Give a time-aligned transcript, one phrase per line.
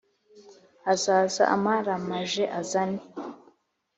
[0.91, 3.01] Azaza amaramaje azane